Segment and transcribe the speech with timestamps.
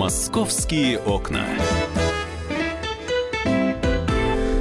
[0.00, 1.44] Московские окна.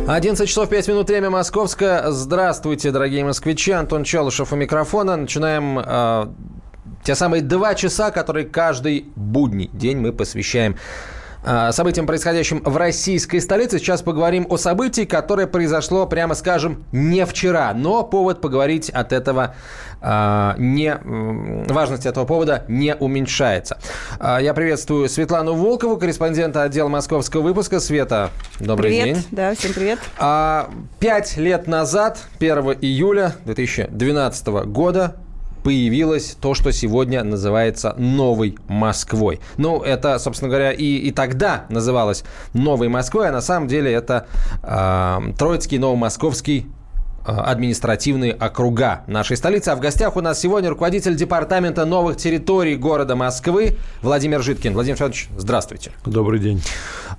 [0.06, 2.12] 11 часов 5 минут, время московское.
[2.12, 3.72] Здравствуйте, дорогие москвичи.
[3.72, 5.16] Антон Челышев у микрофона.
[5.16, 6.28] Начинаем э,
[7.06, 10.76] те самые два часа, которые каждый будний день мы посвящаем
[11.72, 13.80] событиям, происходящим в российской столице.
[13.80, 17.74] Сейчас поговорим о событии, которое произошло, прямо скажем, не вчера.
[17.74, 19.56] Но повод поговорить от этого
[20.02, 20.98] а, не,
[21.72, 23.78] важность этого повода не уменьшается.
[24.20, 27.80] А, я приветствую Светлану Волкову, корреспондента отдела московского выпуска.
[27.80, 29.06] Света, добрый привет.
[29.06, 29.26] день.
[29.32, 30.00] Да, всем привет.
[31.00, 35.16] Пять лет назад, 1 июля 2012 года,
[35.64, 39.40] появилось то, что сегодня называется «Новой Москвой».
[39.58, 42.24] Ну, это, собственно говоря, и, и тогда называлось
[42.54, 44.28] «Новой Москвой», а на самом деле это
[44.64, 46.68] э, Троицкий Новомосковский
[47.26, 49.70] административные округа нашей столицы.
[49.70, 54.74] А в гостях у нас сегодня руководитель департамента новых территорий города Москвы Владимир Житкин.
[54.74, 55.92] Владимир Федорович, здравствуйте.
[56.06, 56.62] Добрый день.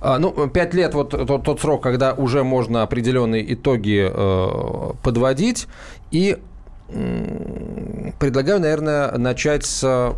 [0.01, 5.67] Ну, пять лет вот тот, тот срок, когда уже можно определенные итоги э, подводить.
[6.09, 6.39] И
[8.19, 10.15] предлагаю, наверное, начать с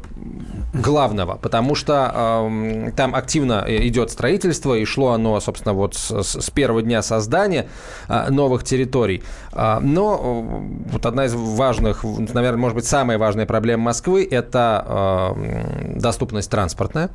[0.74, 6.50] главного, потому что э, там активно идет строительство, и шло оно, собственно, вот с, с
[6.50, 7.68] первого дня создания
[8.10, 9.24] э, новых территорий.
[9.52, 15.36] Э, но э, вот одна из важных, наверное, может быть, самая важная проблема Москвы– это
[15.36, 17.10] э, доступность транспортная.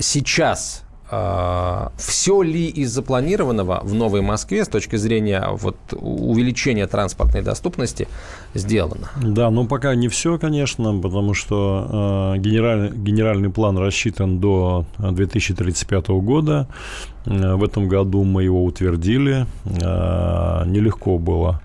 [0.00, 7.42] Сейчас а, Все ли из запланированного в Новой Москве с точки зрения вот увеличения транспортной
[7.42, 8.06] доступности
[8.54, 9.10] сделано?
[9.22, 16.08] Да, но пока не все, конечно, потому что э, генеральный, генеральный план рассчитан до 2035
[16.08, 16.68] года.
[17.26, 19.46] Э, в этом году мы его утвердили.
[19.64, 21.60] Э, нелегко было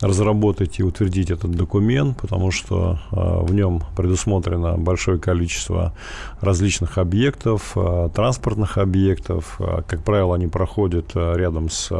[0.00, 5.92] разработать и утвердить этот документ, потому что э, в нем предусмотрено большое количество
[6.40, 9.56] различных объектов, э, транспортных объектов.
[9.58, 11.90] Э, как правило, они проходят рядом с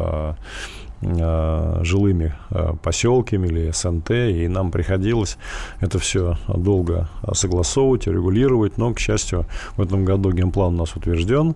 [1.00, 2.34] жилыми
[2.82, 5.38] поселками или СНТ, и нам приходилось
[5.78, 9.46] это все долго согласовывать, регулировать, но, к счастью,
[9.76, 11.54] в этом году генплан у нас утвержден,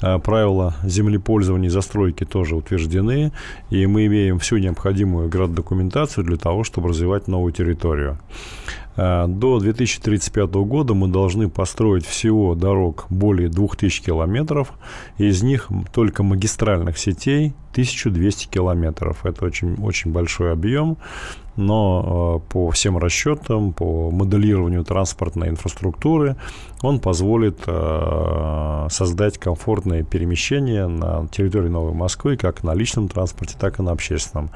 [0.00, 3.32] правила землепользования и застройки тоже утверждены,
[3.70, 8.18] и мы имеем всю необходимую граддокументацию для того, чтобы развивать новую территорию.
[8.98, 14.72] Э, до 2035 года мы должны построить всего дорог более 2000 километров,
[15.18, 19.24] из них только магистральных сетей 1200 километров.
[19.24, 20.98] Это очень, очень большой объем
[21.58, 26.36] но э, по всем расчетам, по моделированию транспортной инфраструктуры,
[26.82, 33.80] он позволит э, создать комфортное перемещение на территории Новой Москвы как на личном транспорте, так
[33.80, 34.50] и на общественном.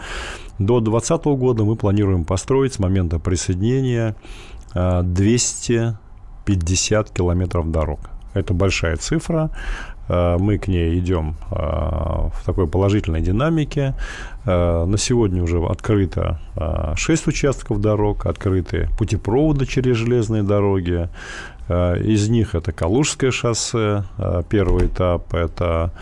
[0.67, 4.15] До 2020 года мы планируем построить с момента присоединения
[4.75, 5.97] 250
[7.11, 7.99] э, километров дорог.
[8.33, 9.50] Это большая цифра.
[10.09, 13.97] Э, мы к ней идем э, в такой положительной динамике.
[14.45, 16.41] На сегодня уже открыто
[16.97, 21.09] 6 участков дорог, открыты путепроводы через железные дороги.
[21.69, 24.03] Из них это Калужское шоссе,
[24.49, 25.93] первый этап, это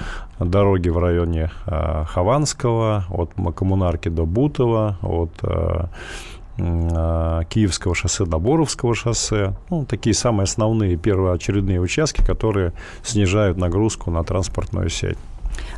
[0.41, 5.91] дороги в районе Хованского, от Коммунарки до Бутова, от а,
[7.45, 9.55] Киевского шоссе до Боровского шоссе.
[9.71, 15.19] Ну, такие самые основные первоочередные участки, которые снижают нагрузку на транспортную сеть.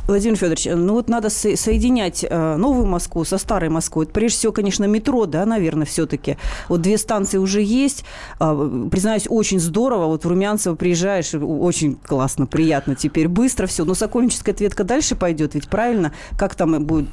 [0.07, 4.05] Владимир Федорович, ну вот надо со- соединять э, новую Москву со старой Москвой.
[4.05, 6.37] Это, прежде всего, конечно, метро, да, наверное, все-таки.
[6.67, 8.03] Вот две станции уже есть.
[8.39, 10.07] Э, признаюсь, очень здорово.
[10.07, 13.27] Вот в Румянцево приезжаешь, очень классно, приятно теперь.
[13.29, 13.85] Быстро все.
[13.85, 16.11] Но Сокольническая ответка дальше пойдет, ведь правильно?
[16.37, 17.07] Как там будет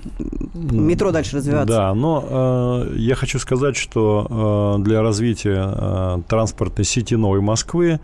[0.54, 1.72] метро дальше развиваться?
[1.72, 2.24] Да, но
[2.90, 8.00] э, я хочу сказать, что э, для развития э, транспортной сети Новой Москвы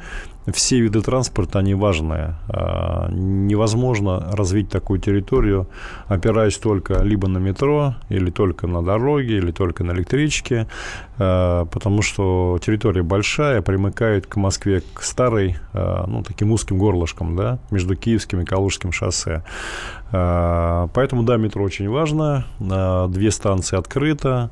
[0.52, 2.36] все виды транспорта, они важные.
[2.48, 5.68] А, невозможно развить такую территорию,
[6.06, 10.68] опираясь только либо на метро, или только на дороге, или только на электричке,
[11.18, 17.36] а, потому что территория большая, примыкает к Москве, к старой, а, ну, таким узким горлышкам,
[17.36, 19.42] да, между Киевским и Калужским шоссе.
[20.12, 22.44] Поэтому, да, метро очень важно.
[22.60, 24.50] Две станции открыто.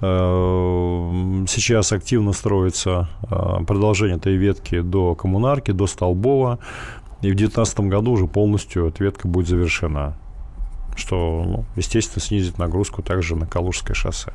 [0.00, 6.58] Э, сейчас активно строится э, продолжение этой ветки до Коммунарки, до Столбова.
[7.22, 10.16] И в 2019 году уже полностью эта ветка будет завершена.
[10.96, 14.32] Что, ну, естественно, снизит нагрузку также на Калужское шоссе.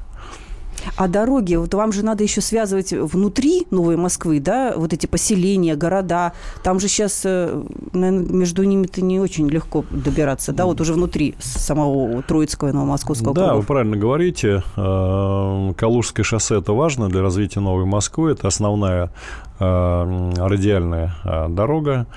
[0.95, 5.75] А дороги, вот вам же надо еще связывать внутри Новой Москвы, да, вот эти поселения,
[5.75, 6.33] города.
[6.63, 7.63] Там же сейчас, э,
[7.94, 13.33] наверное, между ними-то не очень легко добираться, да, вот уже внутри самого Троицкого и Новомосковского
[13.33, 13.62] Да, округов.
[13.62, 14.63] вы правильно говорите.
[14.75, 18.31] Э, Калужское шоссе– это важно для развития Новой Москвы.
[18.31, 19.12] Это основная
[19.60, 21.16] э, радиальная
[21.50, 22.07] дорога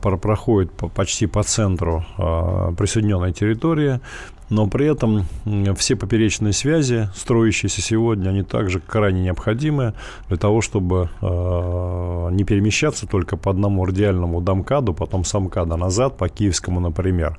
[0.00, 2.04] проходит почти по центру
[2.78, 4.00] присоединенной территории,
[4.48, 5.24] но при этом
[5.76, 9.94] все поперечные связи, строящиеся сегодня, они также крайне необходимы
[10.28, 16.80] для того, чтобы не перемещаться только по одному радиальному домкаду, потом самкада назад, по киевскому,
[16.80, 17.38] например,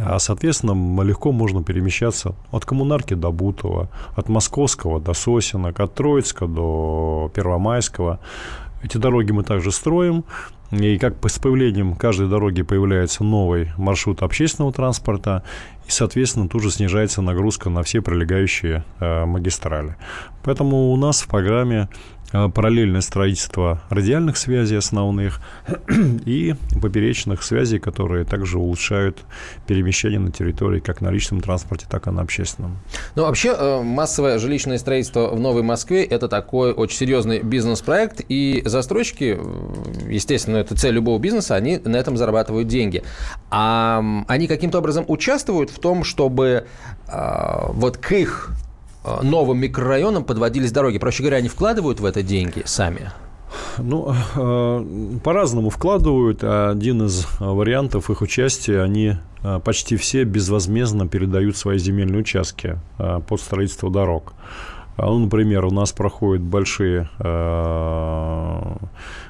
[0.00, 6.46] а, соответственно, легко можно перемещаться от Коммунарки до Бутова, от Московского до Сосинок, от Троицка
[6.46, 8.18] до Первомайского.
[8.82, 10.24] Эти дороги мы также строим.
[10.72, 15.44] И как с появлением каждой дороги появляется новый маршрут общественного транспорта,
[15.86, 19.96] и, соответственно, тут же снижается нагрузка на все прилегающие э, магистрали.
[20.42, 21.90] Поэтому у нас в программе
[22.32, 25.40] параллельное строительство радиальных связей основных
[26.26, 29.18] и поперечных связей, которые также улучшают
[29.66, 32.78] перемещение на территории как на личном транспорте, так и на общественном.
[33.14, 38.62] Ну, вообще, э, массовое жилищное строительство в Новой Москве– это такой очень серьезный бизнес-проект, и
[38.64, 43.02] застройщики, э, естественно, это цель любого бизнеса, они на этом зарабатывают деньги.
[43.50, 46.66] А они каким-то образом участвуют в том, чтобы
[47.06, 48.71] вот к их Э,
[49.04, 50.98] новым микрорайонам подводились дороги?
[50.98, 53.10] Проще говоря, они вкладывают в это деньги сами?
[53.78, 56.42] Ну, э, по-разному вкладывают.
[56.44, 63.40] Один из вариантов их участия, они э, почти все безвозмездно передают свои земельные участки под
[63.40, 64.34] строительство дорог.
[64.96, 67.08] А, ну, например, у нас проходят большие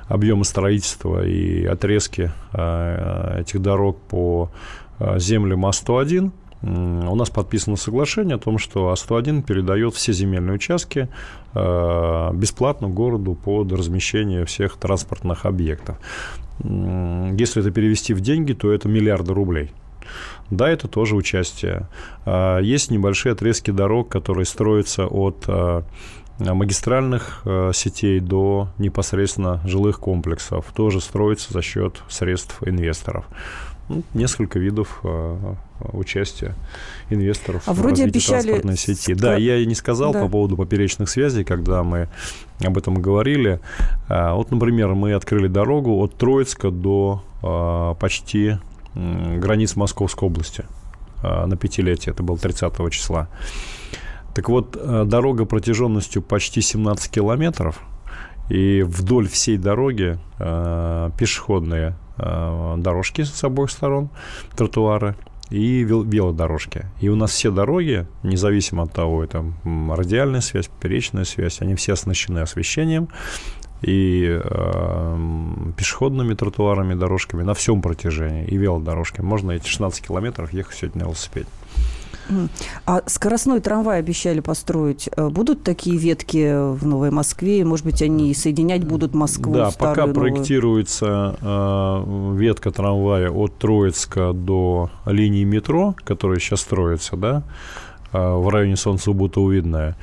[0.08, 4.50] объемы строительства и отрезки этих дорог по
[5.16, 6.32] землям А101,
[6.62, 11.08] у нас подписано соглашение о том, что А101 передает все земельные участки
[11.54, 15.98] э, бесплатно городу под размещение всех транспортных объектов.
[16.62, 19.72] Если это перевести в деньги, то это миллиарды рублей.
[20.50, 21.88] Да, это тоже участие.
[22.24, 25.82] А, есть небольшие отрезки дорог, которые строятся от э,
[26.38, 30.66] магистральных э, сетей до непосредственно жилых комплексов.
[30.74, 33.24] Тоже строится за счет средств инвесторов
[33.88, 35.02] ну, несколько видов
[35.92, 36.54] участия
[37.10, 38.42] инвесторов а в вроде обещали...
[38.42, 39.14] транспортной сети.
[39.14, 40.22] Да, я и не сказал да.
[40.22, 42.08] по поводу поперечных связей, когда мы
[42.64, 43.60] об этом говорили.
[44.08, 48.58] А, вот, например, мы открыли дорогу от Троицка до а, почти
[48.94, 50.64] границ Московской области
[51.22, 52.12] а, на пятилетие.
[52.12, 53.28] Это было 30 числа.
[54.34, 54.78] Так вот,
[55.08, 57.82] дорога протяженностью почти 17 километров,
[58.48, 60.18] и вдоль всей дороги
[61.18, 64.10] пешеходные Э, дорожки с обоих сторон,
[64.56, 65.16] тротуары
[65.52, 66.86] и велодорожки.
[67.00, 71.92] И у нас все дороги, независимо от того, это радиальная связь, поперечная связь, они все
[71.92, 73.08] оснащены освещением
[73.82, 79.26] и э, пешеходными тротуарами, дорожками на всем протяжении, и велодорожками.
[79.26, 81.48] Можно эти 16 километров ехать сегодня на велосипеде.
[82.86, 85.08] А скоростной трамвай обещали построить.
[85.16, 87.64] Э, будут такие ветки в Новой Москве?
[87.64, 89.54] Может быть, они соединять будут Москву?
[89.54, 90.14] Да, пока новую?
[90.14, 97.42] проектируется э, ветка трамвая от Троицка до линии метро, которая сейчас строится, да,
[98.12, 99.96] э, в районе Солнцебутоувидная.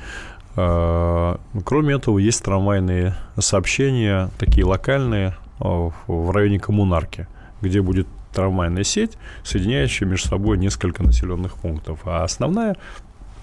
[0.56, 7.26] Э, кроме этого, есть трамвайные сообщения, такие локальные, э, в районе Коммунарки,
[7.62, 12.00] где будет трамвайная сеть, соединяющая между собой несколько населенных пунктов.
[12.04, 12.76] А основная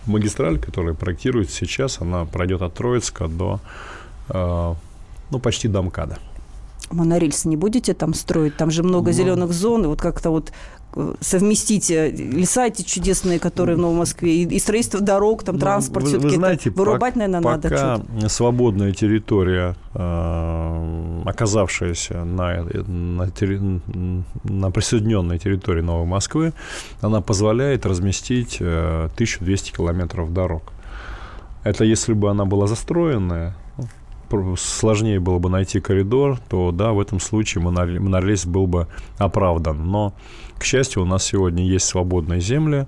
[0.05, 3.59] магистраль, которая проектируется сейчас, она пройдет от Троицка до
[4.29, 4.73] э,
[5.31, 6.17] ну, почти до МКАДа.
[6.91, 8.57] Монорельсы не будете там строить?
[8.57, 10.51] Там же много ну, зеленых зон, и вот как-то вот
[11.19, 15.61] совместить э, леса эти чудесные, которые в Новой Москве, и, и строительство дорог, там, ну,
[15.61, 18.05] транспорт, вы, все-таки вы знаете, вырубать, пок- наверное, пока надо.
[18.05, 23.29] Пока свободная территория, э, оказавшаяся на, на,
[24.43, 26.53] на присоединенной территории Новой Москвы,
[27.01, 30.73] она позволяет разместить э, 1200 километров дорог.
[31.63, 33.55] Это если бы она была застроенная,
[34.57, 39.89] сложнее было бы найти коридор, то да, в этом случае монорельс был бы оправдан.
[39.89, 40.13] Но,
[40.57, 42.87] к счастью, у нас сегодня есть свободные земли,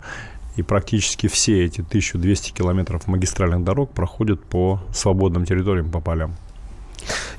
[0.55, 6.35] и практически все эти 1200 километров магистральных дорог проходят по свободным территориям, по полям.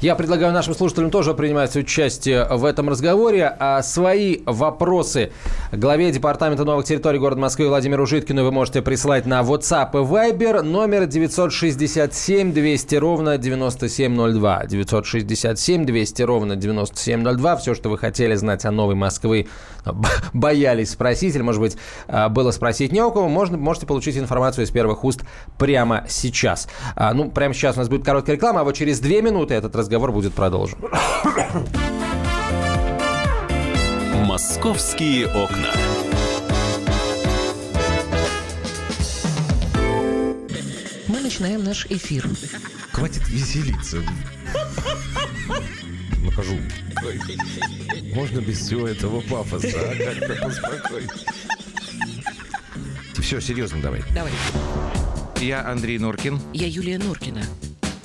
[0.01, 3.55] Я предлагаю нашим слушателям тоже принимать участие в этом разговоре.
[3.59, 5.33] А свои вопросы
[5.73, 10.63] главе Департамента новых территорий города Москвы Владимиру Житкину вы можете присылать на WhatsApp и Viber
[10.63, 14.67] номер 967 200 ровно 9702.
[14.67, 17.57] 967 200 ровно 9702.
[17.57, 19.47] Все, что вы хотели знать о Новой Москве,
[20.33, 21.77] боялись спросить, или, может быть,
[22.09, 25.23] а, было спросить не у кого, можно, можете получить информацию из первых уст
[25.59, 26.69] прямо сейчас.
[26.97, 29.77] А, ну, прямо сейчас у нас будет короткая реклама, а вот через две минуты этот
[29.77, 30.79] разговор будет продолжен.
[34.25, 35.73] Московские окна.
[41.09, 42.27] Мы начинаем наш эфир.
[42.93, 43.99] Хватит веселиться.
[46.25, 46.57] нахожу.
[48.15, 49.95] Можно без всего этого пафоса, а?
[49.95, 51.11] Как-то поспокойнее.
[53.21, 54.03] Все, серьезно давай.
[54.15, 54.33] Давай.
[55.39, 56.41] Я Андрей Норкин.
[56.55, 57.43] Я Юлия Норкина.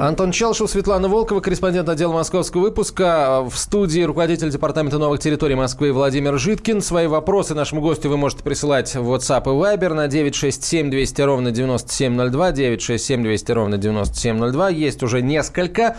[0.00, 3.42] Антон Челшев, Светлана Волкова, корреспондент отдела московского выпуска.
[3.42, 6.80] В студии руководитель Департамента новых территорий Москвы Владимир Житкин.
[6.80, 11.50] Свои вопросы нашему гостю вы можете присылать в WhatsApp и Viber на 967 200 ровно
[11.50, 14.68] 9702, 967 200 ровно 9702.
[14.68, 15.96] Есть уже несколько.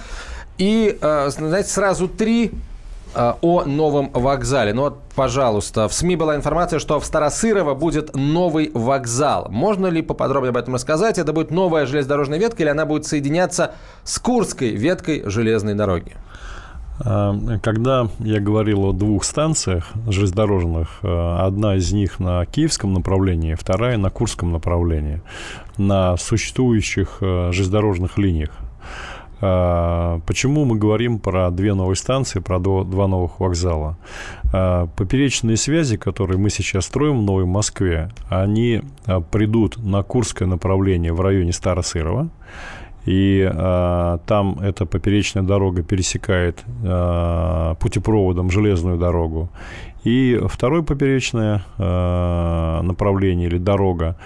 [0.58, 2.52] И, э, знаете, сразу три
[3.16, 4.74] о новом вокзале.
[4.74, 9.48] Ну вот, пожалуйста, в СМИ была информация, что в Старосырово будет новый вокзал.
[9.50, 11.18] Можно ли поподробнее об этом рассказать?
[11.18, 13.72] Это будет новая железнодорожная ветка или она будет соединяться
[14.04, 16.16] с Курской веткой железной дороги?
[17.02, 23.56] А, Когда я говорил о двух станциях железнодорожных, э, одна из них на киевском направлении,
[23.56, 25.22] вторая на курском направлении,
[25.78, 28.52] на существующих э, железнодорожных линиях.
[29.42, 33.98] А, Почему мы говорим про две новые станции, про два новых вокзала?
[34.52, 40.48] А, Поперечные связи, которые мы сейчас строим в Новой Москве, они а, придут на Курское
[40.48, 42.30] направление в районе Старосырова.
[43.06, 49.50] И а, там эта поперечная дорога пересекает а, путепроводом железную дорогу.
[50.04, 54.18] И второе поперечное а, направление или дорога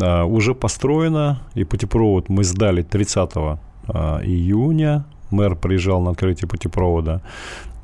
[0.00, 5.04] а, уже построена, и путепровод мы сдали 30 а, июня.
[5.30, 7.20] Мэр приезжал на открытие путепровода.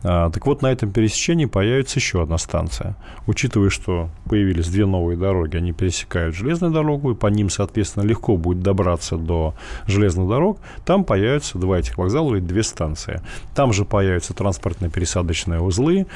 [0.02, 2.96] А, Так вот, на этом пересечении появится еще одна станция.
[3.26, 8.36] Учитывая, что появились две новые дороги, они пересекают железную дорогу, и по ним, соответственно, легко
[8.36, 9.54] будет добраться до
[9.86, 13.20] железных дорог, там появятся два этих вокзала и две станции.
[13.54, 16.06] Там же появятся транспортно-пересадочные узлы,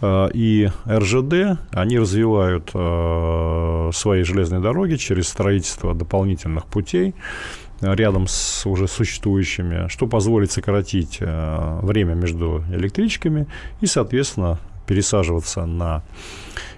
[0.00, 2.70] э, и РЖД, они развивают
[3.94, 7.14] свои железные дороги через строительство дополнительных путей,
[7.92, 13.46] рядом с уже существующими, что позволит сократить э, время между электричками
[13.80, 16.02] и, соответственно, пересаживаться на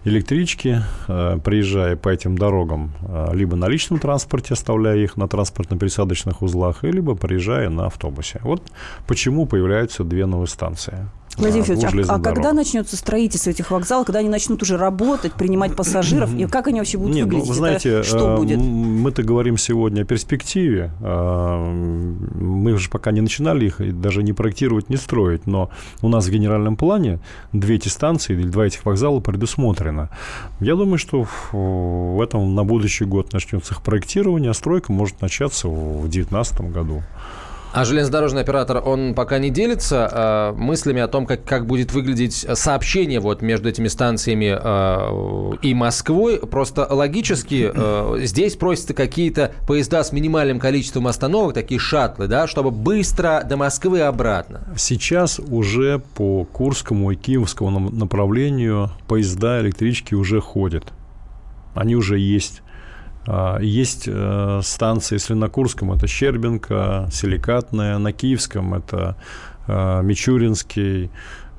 [0.04, 6.42] электрички, э, приезжая по этим дорогам э, либо на личном транспорте, оставляя их на транспортно-пересадочных
[6.42, 8.40] узлах, либо приезжая на автобусе.
[8.42, 8.62] Вот
[9.06, 11.06] почему появляются две новые станции.
[11.36, 15.76] Владимир Федорович, а- а, когда начнется строительство этих вокзалов, когда они начнут уже работать, принимать
[15.76, 17.48] пассажиров, и как они вообще будут Нет, ну, выглядеть?
[17.48, 18.58] вы Это знаете, что э, будет?
[18.58, 20.90] мы-то говорим сегодня о перспективе.
[21.00, 25.46] Э, Мы уже пока не начинали их даже не проектировать, не строить.
[25.46, 25.70] Но
[26.02, 27.20] у нас в генеральном плане
[27.52, 30.10] две эти станции или два этих вокзала предусмотрено.
[30.60, 35.68] Я думаю, что в этом на будущий год начнется их проектирование, а стройка может начаться
[35.68, 37.02] в 2019 году.
[37.72, 42.46] А железнодорожный оператор, он пока не делится э, мыслями о том, как, как будет выглядеть
[42.54, 46.38] сообщение вот между этими станциями э, и Москвой.
[46.38, 52.70] Просто логически э, здесь просятся какие-то поезда с минимальным количеством остановок, такие шаттлы, да, чтобы
[52.70, 54.62] быстро до Москвы и обратно.
[54.76, 60.94] Сейчас уже по Курскому и Киевскому направлению поезда, электрички уже ходят.
[61.74, 62.62] Они уже есть.
[63.26, 69.16] А, Есть э, станции, если на Курском это Щербинка, Силикатная, на Киевском это
[69.66, 71.10] э, Мичуринский,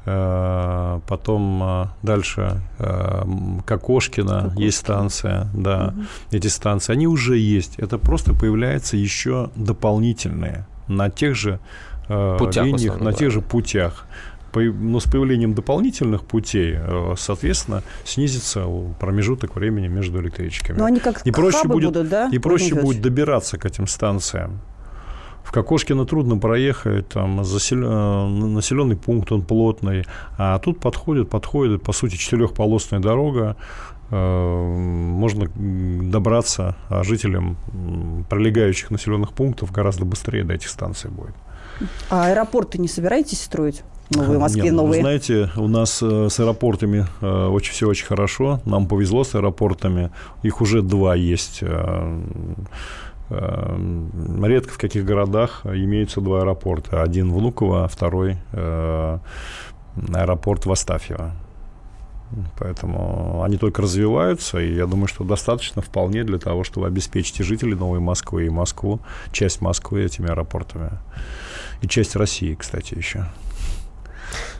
[0.06, 5.94] э, потом дальше м, Кокошкино есть станция, да,
[6.32, 7.78] эти станции, они уже есть.
[7.80, 11.60] Это просто появляются еще дополнительные на тех же
[12.08, 13.18] Путях линиях, на да.
[13.18, 14.06] тех же путях.
[14.60, 18.66] Но с появлением дополнительных путей, э, соответственно, снизится
[19.00, 20.78] промежуток времени между электричками.
[20.78, 23.88] Ну, они как и проще будет, будут, да, и проще Владимир будет добираться к этим
[23.88, 24.62] станциям.
[25.44, 30.04] В Кокошкино трудно проехать, там засел- э, населенный пункт, он плотный,
[30.38, 33.56] а тут подходит, подходит, по сути, четырехполосная дорога,
[34.12, 37.56] э, можно добраться а жителям
[38.30, 41.36] прилегающих населенных пунктов гораздо быстрее до этих станций будет.
[42.10, 43.84] А аэропорты не собираетесь строить?
[44.10, 45.02] Новые Москве, Нет, ну, вы новые.
[45.02, 48.62] знаете, у нас э, с аэропортами э, очень все очень хорошо.
[48.66, 50.12] Нам повезло с аэропортами.
[50.44, 51.60] Их уже два есть.
[51.62, 52.20] Э,
[53.30, 57.04] редко в каких городах имеются два аэропорта.
[57.04, 58.38] Один Внуково, а второй
[60.14, 61.34] аэропорт в Астафьево.
[62.58, 67.44] Поэтому они только развиваются, и я думаю, что достаточно вполне для того, чтобы обеспечить и
[67.44, 69.00] жителей Новой Москвы, и Москву,
[69.32, 70.92] часть Москвы этими аэропортами.
[71.82, 73.28] И часть России, кстати, еще.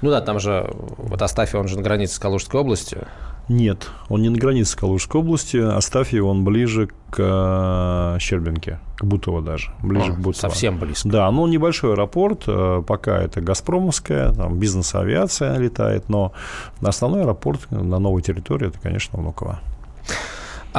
[0.02, 3.08] Ну да, там же, вот Астафий, он же на границе с Калужской областью.
[3.50, 5.56] Нет, он не на границе Калужской области.
[5.58, 9.72] Астафьев, он ближе к э, Щербинке, к Бутово даже.
[9.82, 10.42] Ближе О, к Бутово.
[10.42, 11.08] совсем близко.
[11.08, 16.34] Да, ну небольшой аэропорт, э, пока это Газпромовская, там бизнес-авиация летает, но
[16.82, 19.62] основной аэропорт на новой территории это, конечно, Внуково.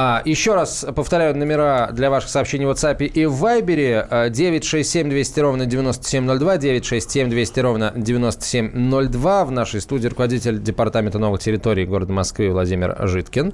[0.01, 4.29] А, еще раз повторяю номера для ваших сообщений в WhatsApp и в Viber.
[4.29, 9.43] 967 200 ровно 9702, 967 200 ровно 9702.
[9.43, 13.53] В нашей студии руководитель Департамента новых территорий города Москвы Владимир Житкин.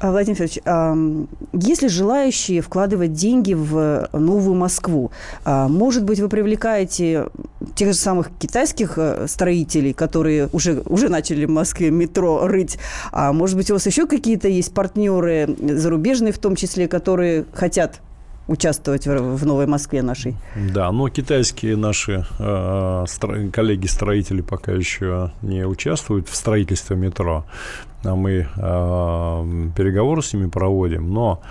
[0.00, 5.10] А, Владимир Федорович, есть ли желающие вкладывать деньги в новую Москву?
[5.44, 7.26] А, может быть, вы привлекаете
[7.74, 12.78] тех же самых китайских э, строителей, которые уже, уже начали в Москве метро рыть?
[13.12, 18.00] А может быть, у вас еще какие-то есть партнеры, зарубежные в том числе, которые хотят
[18.50, 20.34] участвовать в, в новой Москве нашей.
[20.74, 22.42] Да, но китайские наши э,
[23.06, 27.44] стро- коллеги-строители пока еще не участвуют в строительстве метро.
[28.02, 28.46] А мы э,
[29.76, 31.42] переговоры с ними проводим, но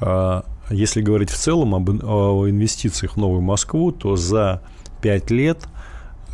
[0.00, 4.60] э, если говорить в целом об о инвестициях в новую Москву, то за
[5.02, 5.58] 5 лет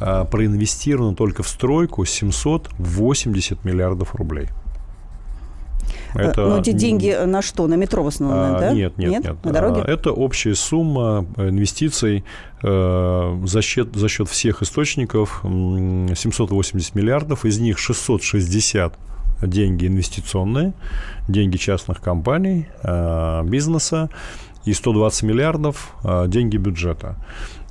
[0.00, 4.48] э, проинвестировано только в стройку 780 миллиардов рублей.
[6.14, 6.46] Это...
[6.46, 7.66] Но эти деньги на что?
[7.66, 8.72] На метро в основном, а, да?
[8.72, 9.24] Нет, нет, нет.
[9.24, 9.44] нет.
[9.44, 9.82] На дороге?
[9.86, 12.24] Это общая сумма инвестиций
[12.62, 18.94] э, за, счет, за счет всех источников 780 миллиардов, из них 660
[19.42, 20.72] деньги инвестиционные,
[21.28, 24.10] деньги частных компаний, э, бизнеса,
[24.64, 27.16] и 120 миллиардов э, деньги бюджета.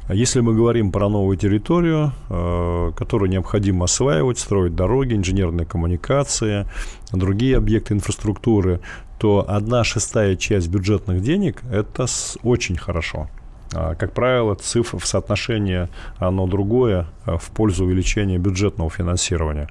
[0.10, 6.68] Если мы говорим про новую территорию, э, которую необходимо осваивать, строить дороги, инженерные коммуникации,
[7.14, 8.82] другие объекты инфраструктуры,
[9.18, 12.06] то одна шестая часть бюджетных денег– это
[12.44, 13.30] очень хорошо.
[13.74, 19.70] А, как правило, цифра в соотношении оно другое а, в пользу увеличения бюджетного финансирования.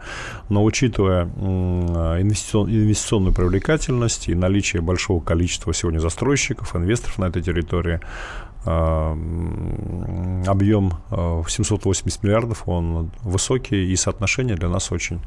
[0.49, 8.51] Но учитывая инвестиционную привлекательность и наличие большого количества сегодня застройщиков, инвесторов на этой территории, а,
[8.64, 15.21] объем в 780 миллиардов, он высокий, и соотношение для нас очень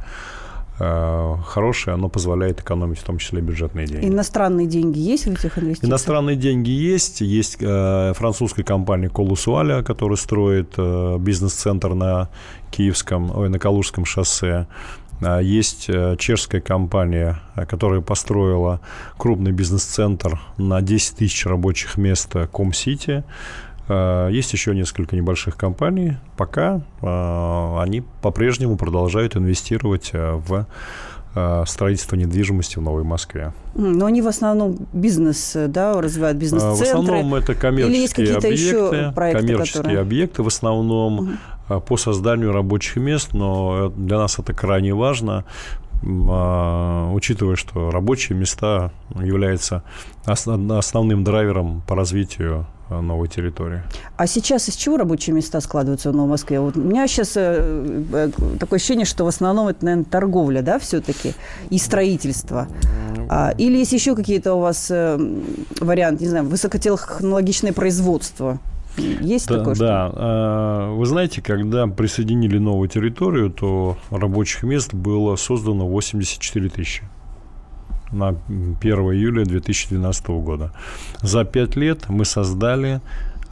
[0.78, 4.08] Э, хорошее, оно позволяет экономить в том числе бюджетные деньги.
[4.08, 5.90] Иностранные деньги есть в этих инвестициях?
[5.90, 7.22] Иностранные деньги есть.
[7.22, 12.30] Есть э, французская компания Колусуаля, которая строит э, бизнес-центр на
[12.72, 14.68] Киевском, ой, на Калужском шоссе.
[15.22, 18.82] А есть э, чешская компания, которая построила
[19.18, 23.24] крупный бизнес-центр на 10 тысяч рабочих мест Ком-Сити.
[23.88, 26.18] Э, есть еще несколько небольших компаний.
[26.38, 30.66] Пока э, они по-прежнему продолжают инвестировать э, в
[31.66, 33.52] строительство недвижимости в Новой Москве.
[33.74, 36.86] Но они в основном бизнес, да, развивают бизнес-центры?
[36.86, 40.00] В основном это коммерческие объекты, еще проекты, коммерческие которые...
[40.00, 41.30] объекты, в основном угу.
[41.68, 45.46] По созданию рабочих мест, но для нас это крайне важно,
[46.04, 49.84] учитывая, что рабочие места являются
[50.26, 53.82] основным драйвером по развитию Э, новой территории.
[54.16, 56.60] А сейчас из чего рабочие места складываются в Новой Москве?
[56.60, 60.78] Вот у меня сейчас э, э, такое ощущение, что в основном это, наверное, торговля, да,
[60.78, 61.34] все-таки,
[61.72, 62.68] и строительство.
[63.28, 65.18] А, или есть еще какие-то у вас э,
[65.80, 68.60] варианты, не знаю, высокотехнологичное производство?
[68.98, 69.76] Есть да, такое?
[69.76, 70.10] Да.
[70.10, 70.96] Что?
[70.98, 77.04] Вы знаете, когда присоединили новую территорию, то рабочих мест было создано 84 тысячи
[78.12, 80.72] на 1 июля 2012 года.
[81.22, 83.02] За пять лет мы создали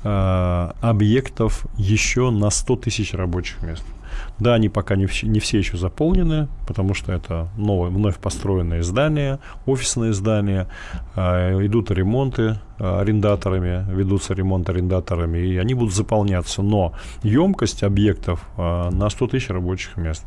[0.04, 3.84] э, объектов еще на 100 тысяч рабочих мест.
[4.40, 9.40] Да, они пока не, не все еще заполнены, потому что это новые, вновь построенные здания,
[9.66, 10.68] офисные здания,
[11.16, 16.64] э, идут ремонты э, арендаторами, ведутся ремонты арендаторами, и они будут заполняться.
[16.64, 20.26] Но емкость объектов э, на 100 тысяч рабочих мест.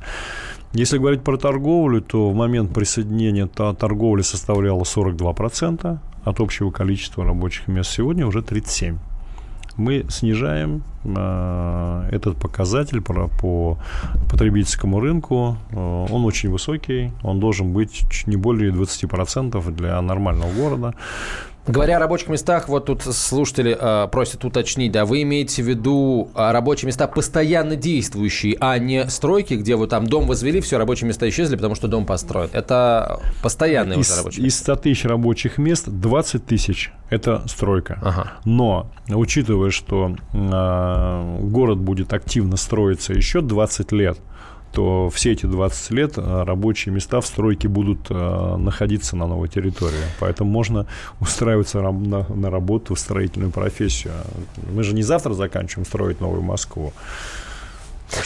[0.73, 7.25] Если говорить про торговлю, то в момент присоединения та торговля составляла 42% от общего количества
[7.25, 7.91] рабочих мест.
[7.91, 8.99] Сегодня уже 37%
[9.77, 13.79] мы снижаем э, этот показатель по, по
[14.31, 15.57] потребительскому рынку.
[15.71, 20.95] Э, он очень высокий, он должен быть не более 20% для нормального города.
[21.67, 26.31] Говоря о рабочих местах, вот тут слушатели э, просят уточнить, да, вы имеете в виду
[26.35, 31.09] э, рабочие места постоянно действующие, а не стройки, где вы там дом возвели, все, рабочие
[31.09, 32.51] места исчезли, потому что дом построен.
[32.53, 34.59] Это постоянные из, уже рабочие места.
[34.59, 37.99] Из 100 тысяч рабочих мест 20 тысяч– это стройка.
[38.01, 38.33] Ага.
[38.45, 44.19] Но, учитывая, что э, город будет активно строиться еще 20 лет–
[44.77, 49.49] то все эти 20 лет э, рабочие места в стройке будут э, находиться на новой
[49.49, 50.05] территории.
[50.21, 50.87] Поэтому можно
[51.21, 54.13] устраиваться на работу в строительную профессию.
[54.71, 56.93] Мы же не завтра заканчиваем строить новую Москву.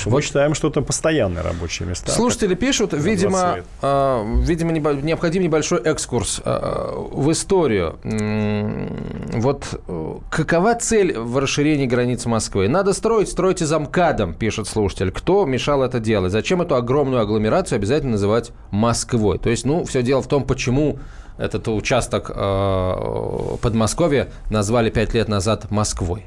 [0.05, 0.15] Вот.
[0.15, 2.11] мы считаем, что это постоянные рабочие места.
[2.13, 7.99] Слушатели пишут, видимо, э, видимо необходим небольшой экскурс э, в историю.
[8.03, 12.69] Вот э, какова цель в расширении границ Москвы?
[12.69, 15.11] Надо строить, стройте замкадом, пишет слушатель.
[15.11, 16.33] Кто мешал это делать?
[16.33, 19.39] Зачем эту огромную агломерацию обязательно называть Москвой?
[19.39, 20.99] То есть, ну, все дело в том, почему
[21.39, 26.27] этот участок э, Подмосковья назвали пять лет назад Москвой.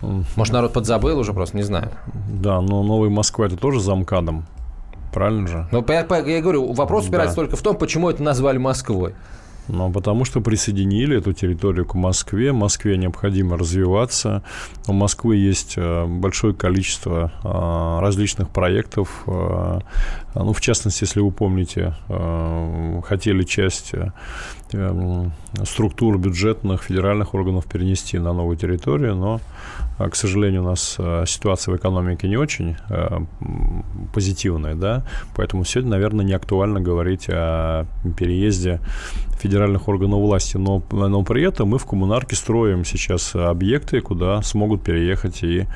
[0.00, 1.90] Может, народ подзабыл уже просто, не знаю.
[2.28, 4.46] Да, но Новая Москва это тоже замкадом.
[5.12, 5.66] Правильно же?
[5.72, 7.42] Ну, я, я говорю, вопрос упирается да.
[7.42, 9.14] только в том, почему это назвали Москвой.
[9.68, 12.52] Ну, потому что присоединили эту территорию к Москве.
[12.52, 14.42] Москве необходимо развиваться.
[14.86, 19.24] У Москвы есть э, большое количество э, различных проектов.
[19.26, 19.80] Э,
[20.34, 21.94] ну, в частности, если вы помните,
[23.06, 23.92] хотели часть
[25.64, 29.40] структур бюджетных федеральных органов перенести на новую территорию, но а,
[29.98, 33.24] к сожалению, у нас а, ситуация в экономике не очень а,
[34.12, 35.04] позитивная, да,
[35.34, 37.86] поэтому сегодня, наверное, не актуально говорить о
[38.18, 38.80] переезде
[39.40, 44.82] федеральных органов власти, но, но при этом мы в коммунарке строим сейчас объекты, куда смогут
[44.82, 45.66] переехать и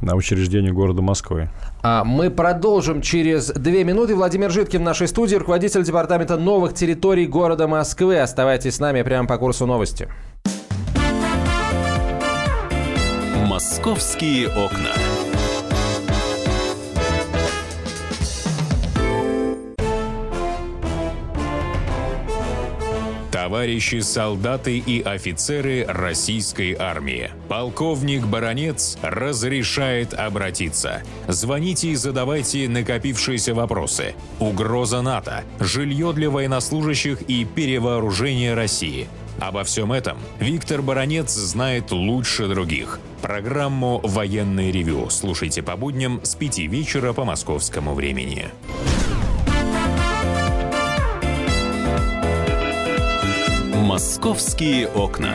[0.00, 1.50] на учреждения города Москвы.
[1.82, 4.14] А мы продолжим через две минуты.
[4.14, 8.18] Владимир Житкин в нашей студии, руководитель департамента новых территорий города Москвы.
[8.18, 10.08] Оставайтесь с нами прямо по курсу новости.
[13.78, 14.92] «Московские окна».
[23.30, 27.30] Товарищи солдаты и офицеры российской армии.
[27.46, 31.04] Полковник Баронец разрешает обратиться.
[31.28, 34.16] Звоните и задавайте накопившиеся вопросы.
[34.40, 39.06] Угроза НАТО, жилье для военнослужащих и перевооружение России–
[39.40, 42.98] Обо всем этом Виктор Баранец знает лучше других.
[43.22, 48.48] Программу «Военный ревю» слушайте по будням с 5 вечера по московскому времени.
[53.76, 55.34] «Московские окна».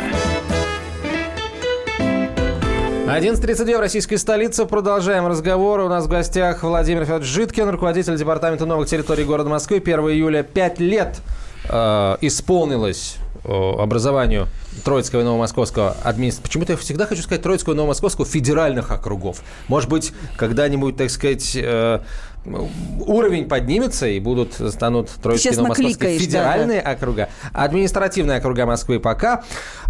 [3.07, 4.65] 11.32 в российской столице.
[4.65, 5.79] Продолжаем разговор.
[5.81, 9.77] У нас в гостях Владимир Федорович Житкин, руководитель Департамента новых территорий города Москвы.
[9.77, 11.21] 1 июля 5 лет
[11.69, 14.47] э, исполнилось образованию
[14.83, 16.47] Троицкого и Новомосковского администрации.
[16.47, 19.41] Почему-то я всегда хочу сказать Троицкого и Новомосковского федеральных округов.
[19.67, 21.99] Может быть, когда-нибудь, так сказать, э,
[22.45, 26.91] уровень поднимется и будут станут Троицкие и Новомосковские федеральные да, да.
[26.91, 27.29] округа.
[27.53, 29.43] Административные округа Москвы пока.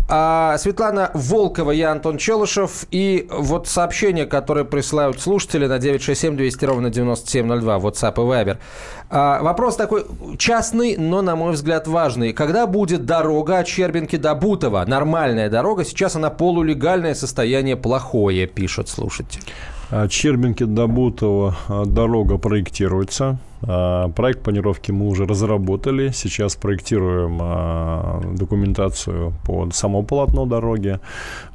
[0.10, 2.86] А, Светлана Волкова, я Антон Челышев.
[2.92, 8.58] И вот сообщение, которое присылают слушатели на 967 200 ровно 9702, WhatsApp и Viber.
[9.10, 10.06] А, вопрос такой
[10.38, 12.34] частный, но, на мой взгляд, важный.
[12.34, 14.73] Когда будет дорога от Щербинки до Бутова?
[14.86, 15.86] Нормальная дорога.
[15.86, 19.42] Сейчас она полулегальное состояние плохое, пишет слушатель.
[19.94, 23.38] От Щербинки до Бутова а, дорога проектируется.
[23.62, 26.10] А, проект планировки мы уже разработали.
[26.10, 31.00] Сейчас проектируем а, документацию под само полотно дороги.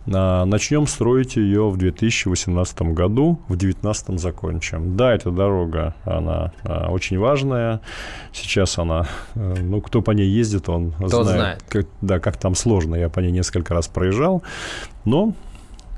[0.06, 4.96] Начнем строить ее в 2018 году, в 2019 закончим.
[4.96, 6.52] Да, эта дорога, она
[6.88, 7.80] очень важная.
[8.32, 11.64] Сейчас она, э, ну, кто по ней ездит, он кто знает, знает.
[11.68, 12.94] Как, да, как там сложно.
[12.94, 14.42] Я по ней несколько раз проезжал.
[15.04, 15.34] Но,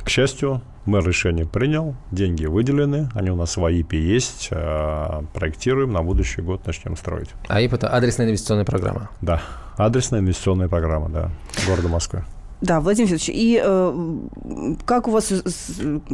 [0.02, 5.92] к счастью, Мэр решение принял, деньги выделены, они у нас в АИПе есть, э, проектируем,
[5.92, 7.28] на будущий год начнем строить.
[7.48, 9.10] АИП– это адресная инвестиционная программа?
[9.20, 9.42] Да,
[9.76, 11.30] адресная инвестиционная программа, да,
[11.66, 12.24] города Москвы.
[12.60, 15.32] Да, Владимир Федорович, и э, как у вас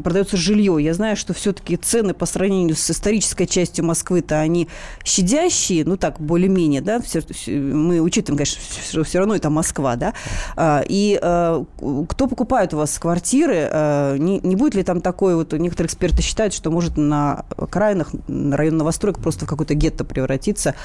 [0.03, 0.77] продается жилье?
[0.79, 4.69] Я знаю, что все-таки цены по сравнению с исторической частью Москвы-то они
[5.03, 10.15] щадящие, ну так, более-менее, да, все, мы учитываем, конечно, что все равно это Москва, да,
[10.55, 11.65] а, и э,
[12.09, 16.23] кто покупает у вас квартиры, э, не, не будет ли там такой, вот некоторые эксперты
[16.23, 20.77] считают, что может на окраинах, на район новостроек просто в какой-то гетто превратиться,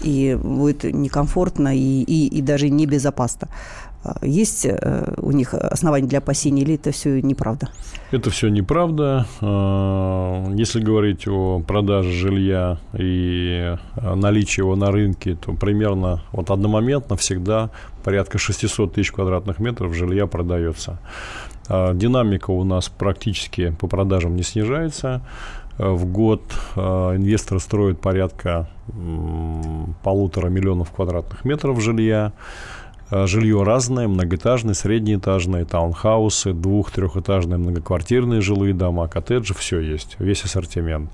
[0.00, 3.48] и будет некомфортно и, и, и даже небезопасно.
[4.06, 7.68] А, есть э, у них основания для опасений или это все неправда?
[8.12, 9.26] Это все неправда.
[9.40, 17.16] А, если говорить о продаже жилья и наличии его на рынке, то примерно вот одномоментно
[17.16, 17.70] всегда
[18.04, 20.98] порядка 600 тысяч квадратных метров жилья продается.
[21.68, 25.22] Динамика у нас практически по продажам не снижается.
[25.78, 26.42] В год
[26.76, 28.68] инвесторы строят порядка
[30.04, 32.32] полутора миллионов квадратных метров жилья.
[33.10, 40.44] Э, жилье разное, многоэтажное, среднеэтажное, таунхаусы, двух-, трехэтажные многоквартирные жилые дома, коттеджи, все есть, весь
[40.44, 41.10] ассортимент.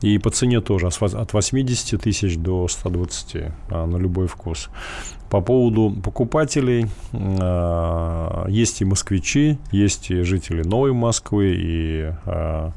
[0.00, 4.70] И по цене тоже от 80 тысяч до 120 а, на любой вкус.
[5.30, 12.70] По поводу покупателей, э, есть и москвичи, есть и жители Новой Москвы, и э,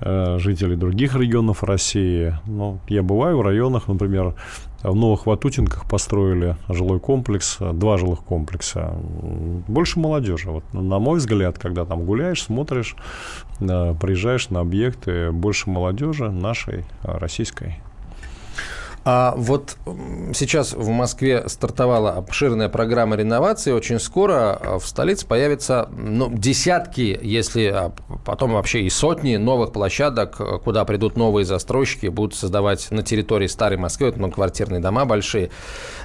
[0.00, 2.34] э, жителей других регионов России.
[2.46, 4.34] Ну, я бываю в районах, например,
[4.82, 8.94] в Новых Ватутинках построили жилой комплекс, два жилых комплекса.
[9.68, 10.50] Больше молодежи.
[10.50, 12.96] Вот, на мой взгляд, когда там гуляешь, смотришь,
[13.58, 17.76] приезжаешь на объекты, больше молодежи нашей, российской.
[19.04, 19.76] А вот
[20.34, 23.72] сейчас в Москве стартовала обширная программа реновации.
[23.72, 27.92] Очень скоро а, в столице появятся ну, десятки, если а,
[28.26, 33.46] потом вообще и сотни новых площадок, а, куда придут новые застройщики, будут создавать на территории
[33.46, 35.50] старой Москвы вот многоквартирные дома большие.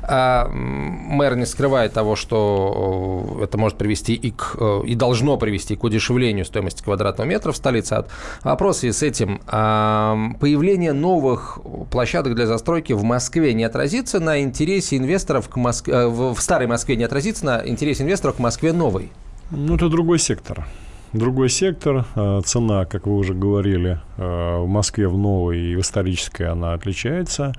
[0.01, 4.55] А мэр не скрывает того, что это может привести и, к,
[4.85, 8.05] и должно привести к удешевлению стоимости квадратного метра в столице.
[8.43, 9.39] Вопрос с этим.
[9.47, 11.59] Появление новых
[11.91, 15.87] площадок для застройки в Москве не отразится на интересе инвесторов к Моск...
[15.89, 19.11] Э, в старой Москве не отразится на интересе инвесторов к Москве новой?
[19.51, 20.65] Ну, это другой сектор.
[21.13, 22.05] Другой сектор.
[22.15, 26.73] Э, цена, как вы уже говорили, э, в Москве в новой и в исторической она
[26.73, 27.53] отличается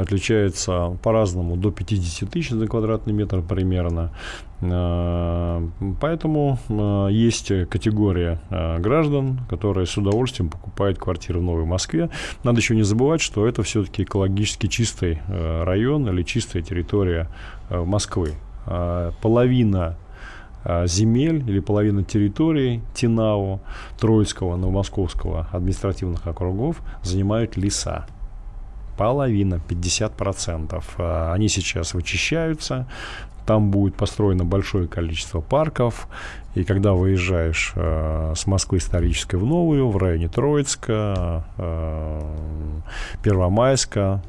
[0.00, 4.12] отличается по-разному, до 50 тысяч за квадратный метр примерно.
[4.62, 5.66] Э,
[6.00, 12.10] поэтому э, есть категория э, граждан, которые с удовольствием покупают квартиры в Новой Москве.
[12.44, 17.28] Надо еще не забывать, что это все-таки экологически чистый район или чистая территория
[17.70, 18.34] Москвы.
[19.22, 19.96] Половина
[20.84, 23.60] земель или половина территории Тинау,
[23.98, 28.06] Троицкого, Новомосковского административных округов занимают леса
[29.00, 30.84] половина, 50%.
[30.98, 32.86] А, они сейчас вычищаются,
[33.46, 36.06] там будет построено большое количество парков,
[36.54, 42.20] и когда выезжаешь э, с Москвы исторической в Новую, в районе Троицка, э,
[43.22, 44.22] Первомайска,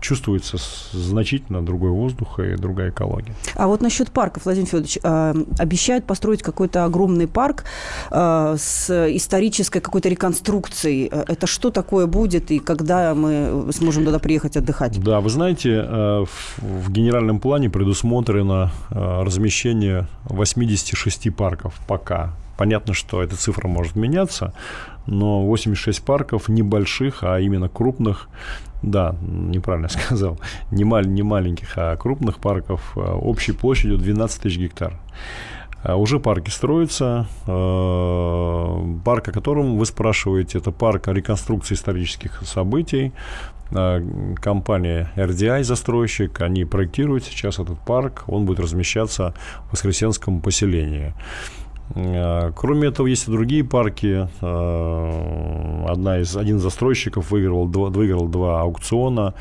[0.00, 0.58] чувствуется
[0.92, 3.34] значительно другой воздух и другая экология.
[3.54, 7.64] А вот насчет парков, Владимир Федорович, э, обещают построить какой-то огромный парк
[8.10, 11.08] э, с исторической какой-то реконструкцией.
[11.10, 15.02] Э, это что такое будет и когда мы сможем туда приехать отдыхать?
[15.02, 23.34] Да, вы знаете, в, в генеральном плане предусмотрено размещение 86 парков пока Понятно, что эта
[23.34, 24.52] цифра может меняться,
[25.06, 28.28] но 86 парков небольших, а именно крупных,
[28.82, 30.38] да, неправильно сказал,
[30.70, 34.94] не, мал, не маленьких, а крупных парков а, общей площадью 12 тысяч гектар.
[35.84, 37.26] А уже парки строятся.
[37.46, 43.12] А, парк, о котором вы спрашиваете, это парк реконструкции исторических событий.
[43.70, 48.24] Компания RDI, застройщик, они проектируют сейчас этот парк.
[48.26, 49.32] Он будет размещаться
[49.68, 51.14] в Воскресенском поселении.
[51.94, 54.28] Э, кроме этого, есть и другие парки.
[54.40, 59.34] Э, одна из, один из застройщиков выиграл два, выиграл два аукциона.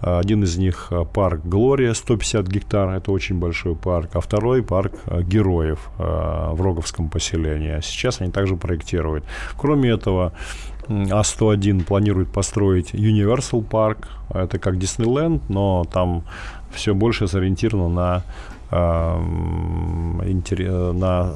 [0.00, 4.92] Один из них э, парк Глория, 150 гектар, это очень большой парк, а второй парк
[5.22, 7.80] Героев в Роговском поселении.
[7.82, 9.24] Сейчас они также проектируют.
[9.56, 10.32] Кроме этого,
[10.88, 16.24] А101 планирует построить Universal Park, это как Диснейленд, но там
[16.70, 18.22] все больше сориентировано на
[20.92, 21.34] на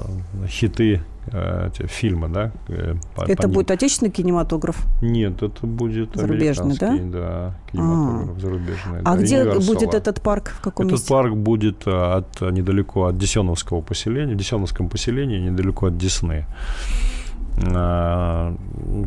[0.48, 2.52] хиты э, эти фильмы, да?
[2.68, 4.84] Э, по, это по будет отечественный кинематограф?
[5.02, 6.96] Нет, это будет зарубежный, да?
[6.96, 8.40] Да, кинематограф а.
[8.40, 8.98] зарубежный.
[9.04, 10.54] А да, где будет этот парк?
[10.58, 11.08] В каком этот месте?
[11.08, 16.46] парк будет э, от недалеко от Десеновского поселения, в Десеновском поселении, недалеко от Десны.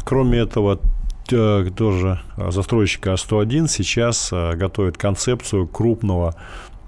[0.06, 0.80] Кроме этого,
[1.26, 6.36] тоже застройщика А101 сейчас готовит концепцию крупного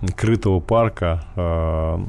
[0.08, 2.00] крытого парка, э,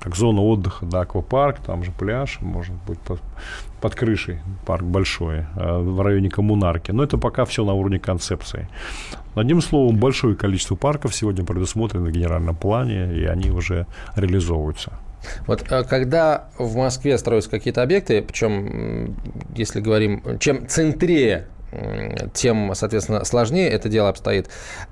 [0.00, 3.20] как зона отдыха, да, аквапарк, там же пляж, может быть, под,
[3.80, 6.90] под крышей парк большой, э, в районе коммунарки.
[6.90, 8.68] Но это пока все на уровне концепции.
[9.34, 14.92] Одним словом, большое количество парков сегодня предусмотрено в генеральном плане, и они уже реализовываются.
[15.46, 19.14] Вот э, когда в Москве строятся какие-то объекты, причем,
[19.54, 21.46] если говорим, чем центрее
[22.34, 24.48] тем, соответственно, сложнее это дело обстоит.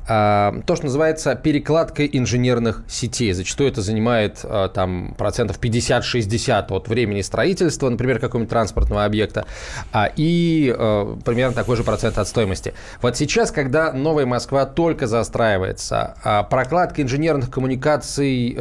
[0.06, 3.32] А, то, что называется перекладкой инженерных сетей.
[3.32, 9.46] Зачастую это занимает а, там процентов 50-60 от времени строительства, например, какого-нибудь транспортного объекта,
[9.92, 10.74] а, и
[11.24, 12.74] примерно такой же процент от стоимости.
[13.02, 18.56] Вот сейчас, когда Новая Москва только застраивается, прокладка инженерных коммуникаций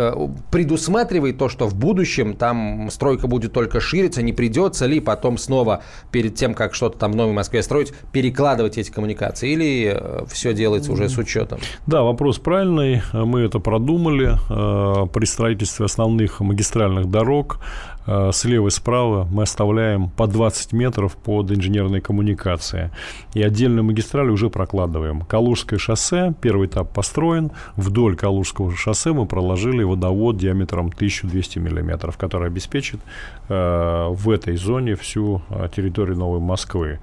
[0.51, 5.83] предусматривает то, что в будущем там стройка будет только шириться, не придется ли потом снова
[6.11, 10.53] перед тем, как что-то там в Новой Москве строить, перекладывать эти коммуникации, или э, все
[10.53, 11.59] делается уже с учетом?
[11.85, 13.01] Да, вопрос правильный.
[13.13, 14.37] Мы это продумали.
[14.47, 17.59] При строительстве основных магистральных дорог
[18.07, 22.89] Э, слева и справа мы оставляем по 20 метров под инженерные коммуникации.
[23.33, 25.21] И отдельную магистраль уже прокладываем.
[25.21, 27.51] Калужское шоссе, первый этап построен.
[27.75, 33.01] Вдоль Калужского шоссе мы проложили водовод диаметром 1200 миллиметров, который обеспечит
[33.49, 36.99] э, в этой зоне всю э, территорию Новой Москвы.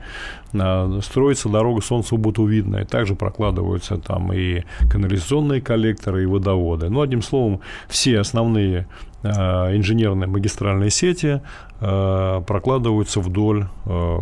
[1.02, 2.85] Строится дорога солнцеубутовидная.
[2.85, 6.88] Также прокладываются там и канализационные коллекторы, и водоводы.
[6.88, 8.87] Ну, одним словом, все основные
[9.24, 11.40] Э, инженерные магистральные сети
[11.80, 14.18] э, прокладываются вдоль э,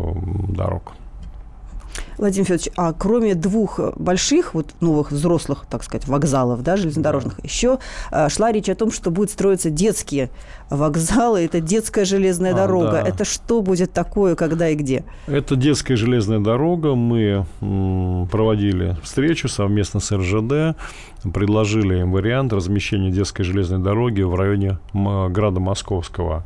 [0.47, 0.93] дорог.
[2.17, 7.79] Владимир Федорович, а кроме двух больших, вот новых взрослых, так сказать, вокзалов, да, железнодорожных, еще
[8.29, 10.29] шла речь о том, что будут строиться детские
[10.75, 12.91] вокзалы, это детская железная а, дорога.
[12.91, 13.01] Да.
[13.01, 15.05] Это что будет такое, когда и где?
[15.27, 16.95] Это детская железная дорога.
[16.95, 17.45] Мы
[18.31, 20.77] проводили встречу совместно с РЖД,
[21.33, 26.45] предложили им вариант размещения детской железной дороги в районе града Московского.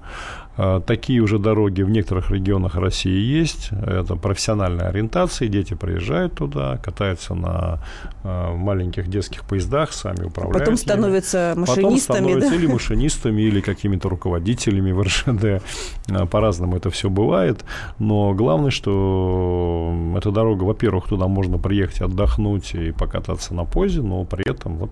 [0.58, 3.70] А, такие уже дороги в некоторых регионах России есть.
[3.72, 5.48] Это профессиональная ориентация.
[5.48, 7.80] Дети приезжают туда, катаются на
[8.24, 10.60] а, маленьких детских поездах, сами управляют.
[10.60, 11.84] Потом становятся машинистами.
[11.84, 12.56] Потом становятся да?
[12.56, 15.64] или машинистами, или какими-то руководителями в РЖД.
[16.12, 17.64] А, по-разному это все бывает.
[18.00, 24.26] Но главное, что эта дорога, во-первых, туда можно приехать отдохнуть и покататься на поезде, но
[24.26, 24.92] при этом вот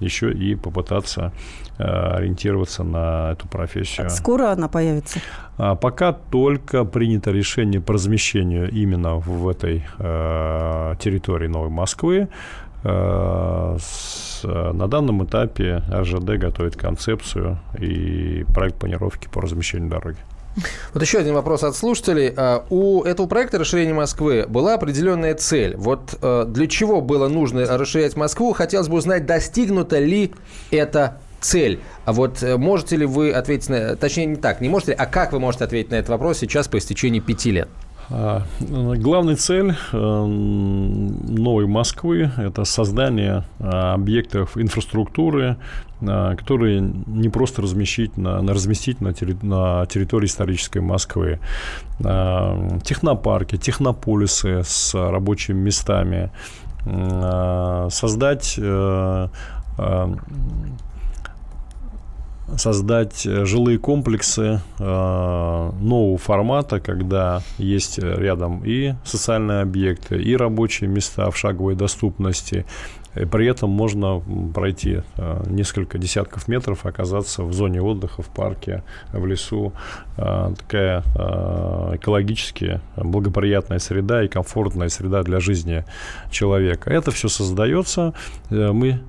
[0.00, 1.32] еще и попытаться
[1.78, 4.10] э, ориентироваться на эту профессию.
[4.10, 5.20] Скоро она появится?
[5.58, 12.28] А, пока только принято решение по размещению именно в этой э, территории Новой Москвы.
[12.88, 20.18] Э, с, на данном этапе РЖД готовит концепцию и проект планировки по размещению дороги.
[20.94, 22.32] Вот еще один вопрос от слушателей.
[22.36, 25.74] А, у этого проекта расширения Москвы была определенная цель.
[25.76, 28.52] Вот э, для чего было нужно расширять Москву?
[28.52, 30.32] Хотелось бы узнать, достигнута ли
[30.70, 31.80] эта цель.
[32.04, 33.96] А вот э, можете ли вы ответить на...
[33.96, 36.78] Точнее, не так, не можете а как вы можете ответить на этот вопрос сейчас по
[36.78, 37.68] истечении пяти лет?
[38.08, 45.56] А, главная цель э, новой Москвы– это создание а, объектов инфраструктуры,
[46.00, 51.40] а, которые не просто размещить на, на разместить на, терри, на территории исторической Москвы.
[51.98, 56.30] Технопарки, технополисы с рабочими местами,
[57.90, 59.28] создать э,
[62.56, 70.88] создать э, жилые комплексы э, нового формата, когда есть рядом и социальные объекты, и рабочие
[70.88, 72.64] места в шаговой доступности.
[73.16, 74.22] И при этом можно
[74.54, 78.82] пройти э, несколько десятков метров, оказаться в зоне отдыха, в парке,
[79.12, 79.72] в лесу.
[80.16, 85.84] Э, такая э, экологически благоприятная среда и комфортная среда для жизни
[86.30, 86.90] человека.
[86.90, 88.12] Это все создается.
[88.50, 89.00] Э, мы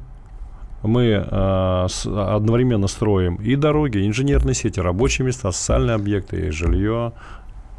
[0.88, 6.50] мы э, с, одновременно строим и дороги, и инженерные сети, рабочие места, социальные объекты, и
[6.50, 7.14] жилье,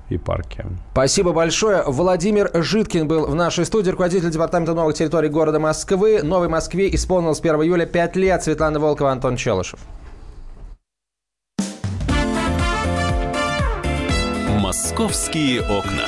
[0.08, 0.64] и парки.
[0.92, 1.82] Спасибо большое.
[1.86, 6.22] Владимир Житкин был в нашей студии, руководитель департамента новых территорий города Москвы.
[6.22, 8.42] Новой Москве исполнилось 1 июля 5 лет.
[8.42, 9.80] Светлана Волкова, Антон Челышев.
[14.58, 16.04] Московские окна.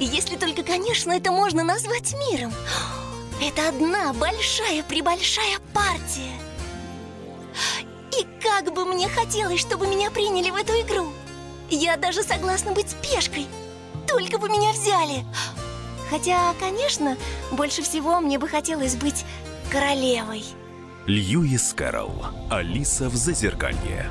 [0.00, 2.52] Если только, конечно, это можно назвать миром.
[3.42, 6.34] Это одна большая-пребольшая партия.
[8.18, 11.12] И как бы мне хотелось, чтобы меня приняли в эту игру.
[11.70, 13.46] Я даже согласна быть пешкой.
[14.06, 15.24] Только бы меня взяли.
[16.10, 17.16] Хотя, конечно,
[17.50, 19.24] больше всего мне бы хотелось быть
[19.70, 20.44] королевой.
[21.06, 22.26] Льюис Кэрролл.
[22.50, 24.10] Алиса в Зазеркалье.